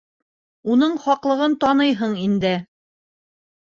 [0.75, 2.59] Уның хаҡлығын таныйһың инде.